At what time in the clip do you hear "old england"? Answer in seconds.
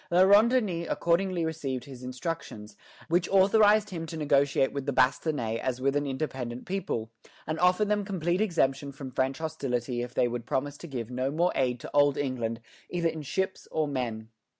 11.93-12.61